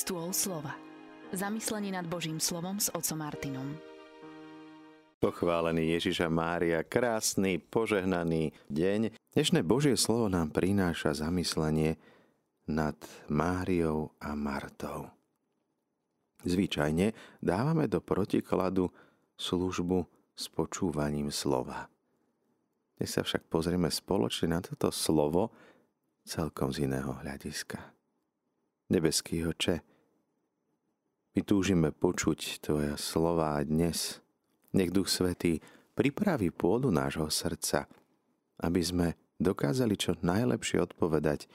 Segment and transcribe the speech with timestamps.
[0.00, 0.72] Stôl slova.
[1.28, 3.68] Zamyslenie nad Božím slovom s otcom Martinom.
[5.20, 9.12] Pochválený Ježiša Mária, krásny, požehnaný deň.
[9.36, 12.00] Dnešné Božie slovo nám prináša zamyslenie
[12.64, 12.96] nad
[13.28, 15.12] Máriou a Martou.
[16.48, 17.12] Zvyčajne
[17.44, 18.88] dávame do protikladu
[19.36, 21.92] službu s počúvaním slova.
[22.96, 25.52] Dnes sa však pozrieme spoločne na toto slovo
[26.24, 28.00] celkom z iného hľadiska.
[28.90, 29.89] Nebeský oče,
[31.30, 34.18] my túžime počuť Tvoja slova dnes.
[34.74, 35.62] Nech Duch Svetý
[35.94, 37.86] pripraví pôdu nášho srdca,
[38.58, 39.06] aby sme
[39.38, 41.46] dokázali čo najlepšie odpovedať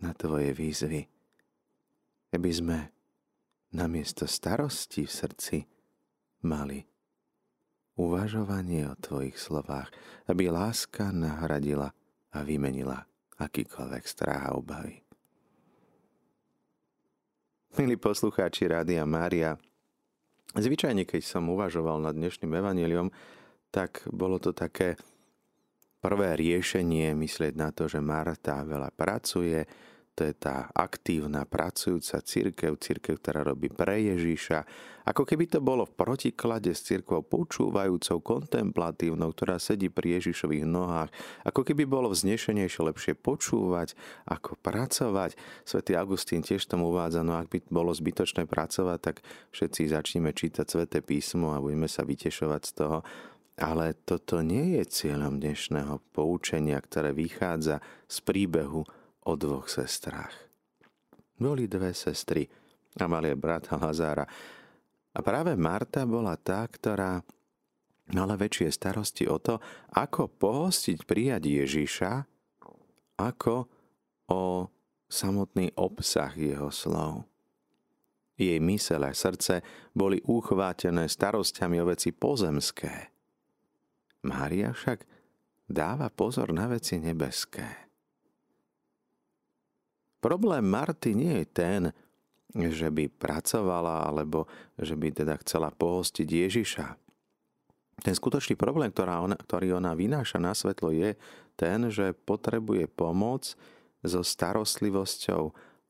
[0.00, 1.04] na Tvoje výzvy.
[2.32, 2.78] Aby sme
[3.76, 5.56] namiesto starosti v srdci
[6.48, 6.80] mali
[8.00, 9.92] uvažovanie o Tvojich slovách,
[10.32, 11.92] aby láska nahradila
[12.32, 13.04] a vymenila
[13.36, 15.09] akýkoľvek strach a obavy.
[17.78, 19.54] Milí poslucháči Rádia Mária,
[20.58, 23.14] zvyčajne keď som uvažoval nad dnešným evaníliom,
[23.70, 24.98] tak bolo to také
[26.02, 29.62] prvé riešenie myslieť na to, že Marta veľa pracuje,
[30.20, 34.68] to je tá aktívna, pracujúca církev, církev, ktorá robí pre Ježíša.
[35.08, 41.08] Ako keby to bolo v protiklade s církvou počúvajúcou, kontemplatívnou, ktorá sedí pri Ježišových nohách.
[41.48, 43.96] Ako keby bolo vznešenejšie lepšie počúvať,
[44.28, 45.40] ako pracovať.
[45.64, 49.24] Svetý Augustín tiež tomu uvádza, no ak by bolo zbytočné pracovať, tak
[49.56, 53.00] všetci začneme čítať Sveté písmo a budeme sa vytešovať z toho.
[53.56, 58.84] Ale toto nie je cieľom dnešného poučenia, ktoré vychádza z príbehu
[59.26, 60.32] o dvoch sestrách.
[61.40, 62.44] Boli dve sestry
[63.00, 64.24] a mali brata Lazára.
[65.10, 67.20] A práve Marta bola tá, ktorá
[68.14, 69.58] mala väčšie starosti o to,
[69.94, 72.12] ako pohostiť prijať Ježiša,
[73.18, 73.66] ako
[74.30, 74.70] o
[75.10, 77.26] samotný obsah jeho slov.
[78.40, 79.60] Jej mysel a srdce
[79.92, 83.12] boli uchvátené starosťami o veci pozemské.
[84.24, 85.04] Mária však
[85.68, 87.89] dáva pozor na veci nebeské.
[90.20, 91.82] Problém Marty nie je ten,
[92.52, 94.44] že by pracovala alebo
[94.76, 96.86] že by teda chcela pohostiť Ježiša.
[98.00, 101.16] Ten skutočný problém, ktorá ona, ktorý ona vynáša na svetlo, je
[101.56, 103.52] ten, že potrebuje pomoc
[104.00, 105.42] so starostlivosťou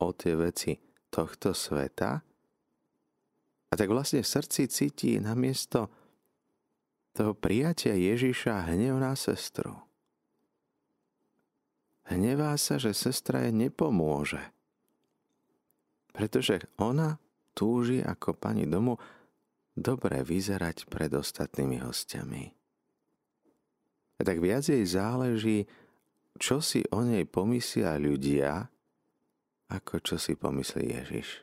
[0.00, 0.76] o tie veci
[1.08, 2.20] tohto sveta.
[3.68, 5.88] A tak vlastne v srdci cíti namiesto
[7.16, 9.83] toho prijatia Ježiša hnev na sestru.
[12.04, 14.40] Hnevá sa, že sestra jej nepomôže.
[16.12, 17.16] Pretože ona
[17.56, 19.00] túži ako pani domu
[19.74, 22.44] dobre vyzerať pred ostatnými hostiami.
[24.14, 25.66] A tak viac jej záleží,
[26.38, 28.70] čo si o nej pomyslia ľudia,
[29.70, 31.42] ako čo si pomyslí Ježiš.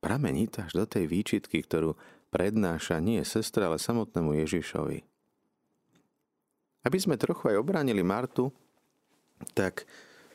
[0.00, 1.96] Pramení to až do tej výčitky, ktorú
[2.32, 5.04] prednáša nie sestra, ale samotnému Ježišovi.
[6.80, 8.48] Aby sme trochu aj obránili Martu,
[9.56, 9.84] tak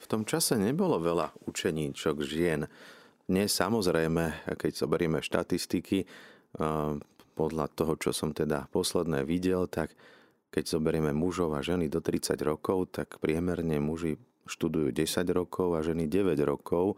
[0.02, 2.70] v tom čase nebolo veľa učeníčok žien.
[3.26, 6.06] Dnes samozrejme, keď zoberieme štatistiky,
[7.36, 9.92] podľa toho, čo som teda posledné videl, tak
[10.54, 14.16] keď zoberieme mužov a ženy do 30 rokov, tak priemerne muži
[14.48, 16.96] študujú 10 rokov a ženy 9 rokov.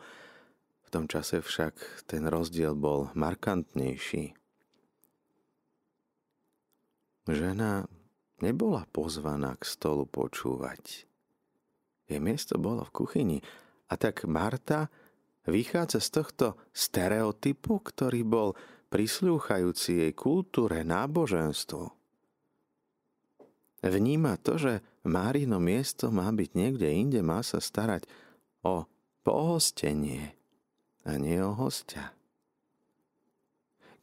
[0.85, 4.37] V tom čase však ten rozdiel bol markantnejší.
[7.27, 7.89] Žena
[8.39, 11.09] nebola pozvaná k stolu počúvať.
[12.07, 13.39] Jej miesto bolo v kuchyni.
[13.91, 14.87] A tak Marta
[15.47, 18.49] vychádza z tohto stereotypu, ktorý bol
[18.87, 21.83] prislúchajúci jej kultúre, náboženstvu.
[23.83, 24.73] Vníma to, že
[25.07, 28.07] Márino miesto má byť niekde inde, má sa starať
[28.63, 28.83] o
[29.23, 30.35] pohostenie
[31.07, 32.11] a nie o hostia.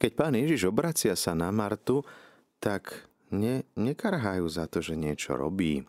[0.01, 2.01] Keď pán Ježiš obracia sa na Martu,
[2.57, 5.85] tak ne, nekarhajú za to, že niečo robí,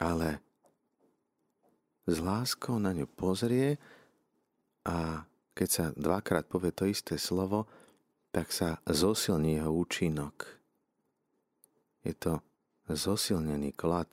[0.00, 0.40] ale
[2.08, 3.76] s láskou na ňu pozrie
[4.88, 7.68] a keď sa dvakrát povie to isté slovo,
[8.32, 10.48] tak sa zosilní jeho účinok.
[12.00, 12.40] Je to
[12.88, 14.08] zosilnený klad.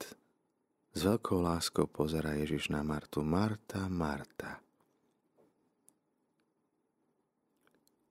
[0.92, 3.24] S veľkou láskou pozera Ježiš na Martu.
[3.24, 4.60] Marta, Marta.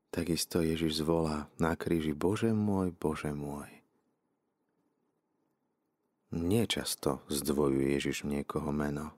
[0.09, 3.76] Takisto Ježiš zvolá na kríži Bože môj, Bože môj.
[6.37, 9.17] Nečasto zdvojuje Ježiš niekoho meno.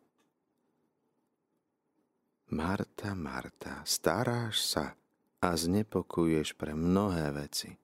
[2.48, 4.96] Marta, Marta, staráš sa
[5.44, 7.76] a znepokuješ pre mnohé veci,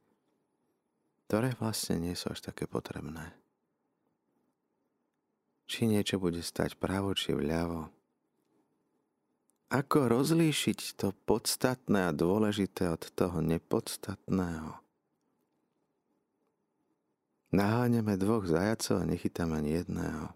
[1.27, 3.35] ktoré vlastne nie sú až také potrebné.
[5.67, 7.91] Či niečo bude stať pravo či vľavo,
[9.75, 14.84] Ako rozlíšiť to podstatné a dôležité od toho nepodstatného?
[17.53, 20.33] Naháňame dvoch zajacov a nechytáme ani jedného.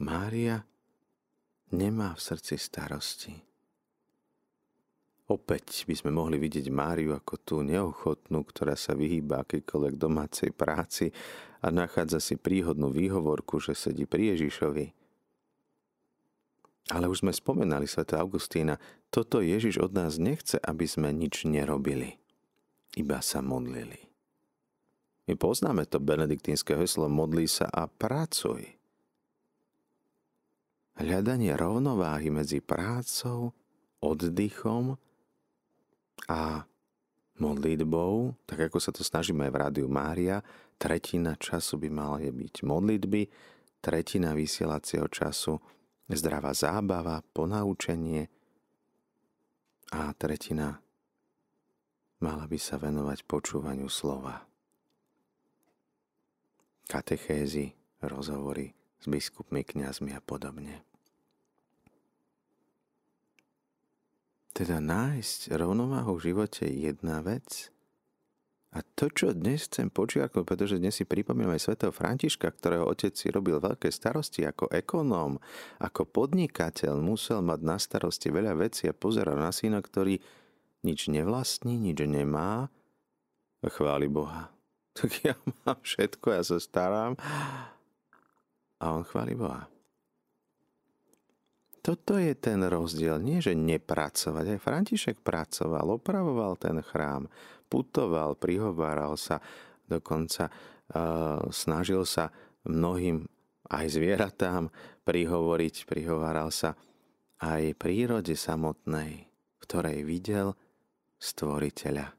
[0.00, 0.64] Mária
[1.68, 3.34] nemá v srdci starosti.
[5.30, 11.14] Opäť by sme mohli vidieť Máriu ako tú neochotnú, ktorá sa vyhýba akýkoľvek domácej práci
[11.62, 14.86] a nachádza si príhodnú výhovorku, že sedí pri Ježišovi.
[16.90, 18.02] Ale už sme spomenali Sv.
[18.18, 18.82] Augustína,
[19.14, 22.19] toto Ježiš od nás nechce, aby sme nič nerobili.
[22.98, 24.10] Iba sa modlili.
[25.30, 28.66] My poznáme to benediktínske heslo modlí sa a pracuj.
[30.98, 33.54] Hľadanie rovnováhy medzi prácou,
[34.02, 34.98] oddychom
[36.26, 36.66] a
[37.40, 40.44] modlitbou, tak ako sa to snažíme aj v Rádiu Mária,
[40.76, 43.22] tretina času by mala byť modlitby,
[43.80, 45.56] tretina vysielacieho času
[46.10, 48.26] zdravá zábava, ponaučenie
[49.94, 50.82] a tretina
[52.20, 54.44] mala by sa venovať počúvaniu slova.
[56.86, 57.72] Katechézy,
[58.04, 60.84] rozhovory s biskupmi, kňazmi a podobne.
[64.52, 67.72] Teda nájsť rovnováhu v živote je jedna vec
[68.70, 73.26] a to, čo dnes chcem počiarknúť, pretože dnes si pripomíname svätého Františka, ktorého otec si
[73.26, 75.42] robil veľké starosti ako ekonóm,
[75.82, 80.22] ako podnikateľ, musel mať na starosti veľa vecí a pozera na syna, ktorý
[80.80, 82.72] nič nevlastní, nič nemá
[83.60, 84.50] a chváli Boha.
[84.90, 87.14] Tak ja mám všetko, ja sa starám
[88.82, 89.70] a on chváli Boha.
[91.80, 93.16] Toto je ten rozdiel.
[93.22, 94.44] Nie, že nepracovať.
[94.44, 97.30] Aj František pracoval, opravoval ten chrám,
[97.72, 99.40] putoval, prihováral sa,
[99.88, 102.28] dokonca uh, snažil sa
[102.68, 103.24] mnohým
[103.70, 104.68] aj zvieratám
[105.06, 106.76] prihovoriť, prihováral sa
[107.40, 109.24] aj prírode samotnej,
[109.64, 110.52] ktorej videl
[111.20, 112.16] stvoriteľa.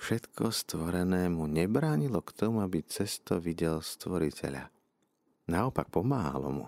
[0.00, 4.68] Všetko stvorené mu nebránilo k tomu, aby cesto videl stvoriteľa.
[5.48, 6.66] Naopak pomáhalo mu.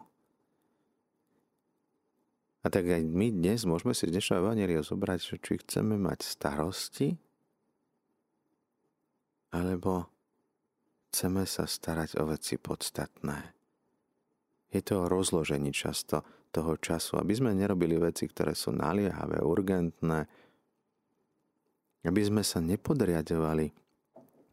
[2.64, 7.08] A tak aj my dnes môžeme si dnešného evanelia zobrať, že či chceme mať starosti,
[9.54, 10.10] alebo
[11.08, 13.54] chceme sa starať o veci podstatné.
[14.74, 16.26] Je to o rozložení často
[16.56, 20.24] toho času, aby sme nerobili veci, ktoré sú naliehavé, urgentné,
[22.00, 23.76] aby sme sa nepodriadovali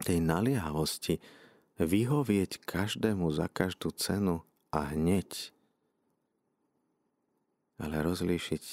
[0.03, 1.23] tej naliehavosti,
[1.79, 4.43] vyhovieť každému za každú cenu
[4.75, 5.55] a hneď.
[7.79, 8.63] Ale rozlíšiť,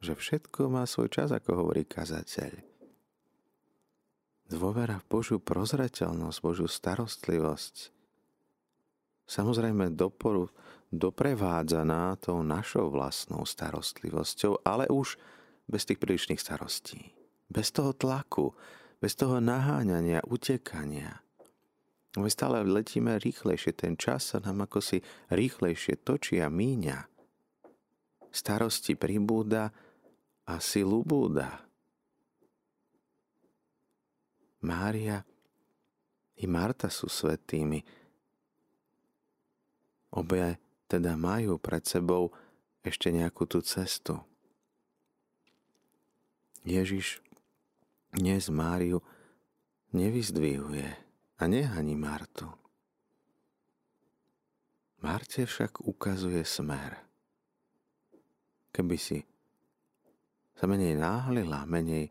[0.00, 2.56] že všetko má svoj čas, ako hovorí kazateľ.
[4.48, 8.01] Dôvera v Božiu prozreteľnosť, Božiu starostlivosť,
[9.32, 10.52] samozrejme doporu,
[10.92, 15.16] doprevádzaná tou našou vlastnou starostlivosťou, ale už
[15.64, 17.16] bez tých prílišných starostí.
[17.48, 18.52] Bez toho tlaku,
[19.00, 21.24] bez toho naháňania, utekania.
[22.12, 25.00] My stále letíme rýchlejšie, ten čas sa nám ako si
[25.32, 27.08] rýchlejšie točí a míňa
[28.32, 29.68] starosti pribúda
[30.48, 31.60] a silu búda.
[34.64, 35.20] Mária
[36.40, 38.01] i Marta sú svetými.
[40.12, 42.30] Obe teda majú pred sebou
[42.84, 44.20] ešte nejakú tú cestu.
[46.62, 47.18] Ježiš
[48.12, 49.00] dnes Máriu
[49.96, 50.88] nevyzdvihuje
[51.40, 52.46] a nehaní Martu.
[55.02, 57.12] Marte však ukazuje smer
[58.72, 59.20] keby si
[60.56, 62.08] sa menej náhlila, menej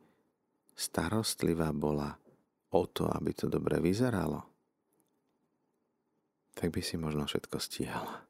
[0.78, 2.14] starostlivá bola
[2.72, 4.51] o to, aby to dobre vyzeralo,
[6.56, 8.24] tak by si možno všetko stíhala.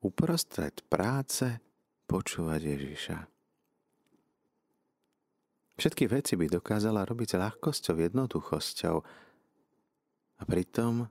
[0.00, 1.60] Uprostred práce
[2.08, 3.18] počúvať Ježiša.
[5.80, 8.96] Všetky veci by dokázala robiť ľahkosťou, jednoduchosťou
[10.40, 11.08] a pritom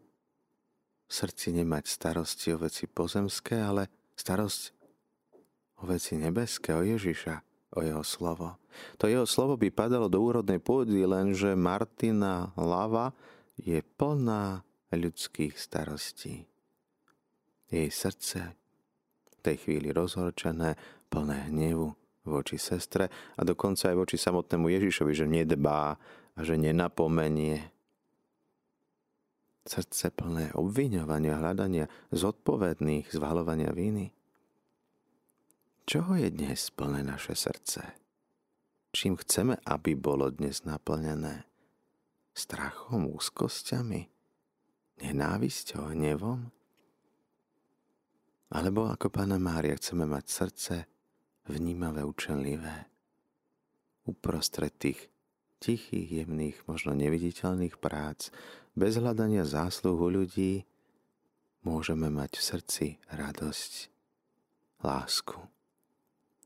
[1.10, 4.62] v srdci nemať starosti o veci pozemské, ale starosť
[5.82, 7.42] o veci nebeské, o Ježiša,
[7.78, 8.62] o jeho slovo.
[9.02, 13.10] To jeho slovo by padalo do úrodnej pôdy, lenže Martina Lava
[13.60, 14.63] je plná
[14.96, 16.48] ľudských starostí.
[17.70, 18.39] Jej srdce
[19.30, 20.74] v tej chvíli rozhorčené,
[21.10, 21.94] plné hnevu
[22.25, 25.98] voči sestre a dokonca aj voči samotnému Ježišovi, že nedbá
[26.38, 27.74] a že nenapomenie.
[29.66, 34.10] Srdce plné obviňovania, hľadania zodpovedných, zvalovania viny.
[35.89, 37.82] Čoho je dnes plné naše srdce?
[38.94, 41.49] Čím chceme, aby bolo dnes naplnené?
[42.39, 44.08] Strachom, úzkosťami?
[45.03, 46.48] Nenávisťou, hnevom?
[48.55, 50.75] Alebo ako Pána Mária chceme mať srdce
[51.51, 52.88] vnímavé, učenlivé.
[54.08, 55.12] Uprostred tých
[55.60, 58.31] tichých, jemných, možno neviditeľných prác,
[58.72, 60.63] bez hľadania zásluhu ľudí,
[61.67, 63.91] môžeme mať v srdci radosť,
[64.79, 65.43] lásku.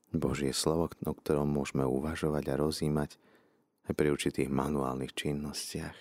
[0.09, 3.21] Božie slovo, o ktorom môžeme uvažovať a rozímať
[3.89, 5.97] aj pri určitých manuálnych činnostiach.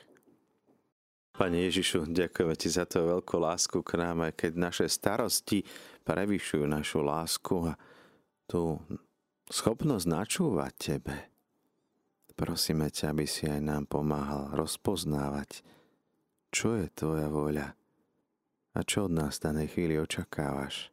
[1.33, 5.65] Pane Ježišu, ďakujeme Ti za to veľkú lásku k nám, aj keď naše starosti
[6.05, 7.75] prevyšujú našu lásku a
[8.45, 8.77] tú
[9.49, 11.17] schopnosť načúvať Tebe.
[12.37, 15.65] Prosíme ťa, aby si aj nám pomáhal rozpoznávať,
[16.53, 17.69] čo je Tvoja voľa
[18.73, 20.89] a čo od nás v danej chvíli očakávaš.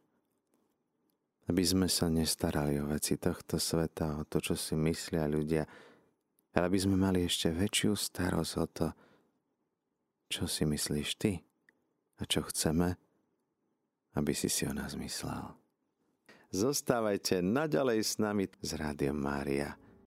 [1.48, 5.64] Aby sme sa nestarali o veci tohto sveta, o to, čo si myslia ľudia,
[6.54, 8.88] ale aby sme mali ešte väčšiu starosť o to,
[10.30, 11.42] čo si myslíš ty
[12.18, 12.94] a čo chceme,
[14.14, 15.54] aby si si o nás myslel.
[16.50, 19.78] Zostávajte naďalej s nami z Rádiom Mária.